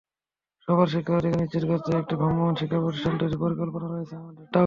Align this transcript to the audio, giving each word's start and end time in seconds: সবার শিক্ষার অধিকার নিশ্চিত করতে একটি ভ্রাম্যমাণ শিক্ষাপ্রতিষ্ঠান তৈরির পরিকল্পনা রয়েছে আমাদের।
সবার 0.67 0.87
শিক্ষার 0.87 1.17
অধিকার 1.19 1.39
নিশ্চিত 1.41 1.63
করতে 1.71 1.89
একটি 1.93 2.13
ভ্রাম্যমাণ 2.15 2.53
শিক্ষাপ্রতিষ্ঠান 2.55 3.13
তৈরির 3.19 3.41
পরিকল্পনা 3.43 3.87
রয়েছে 3.87 4.13
আমাদের। 4.15 4.45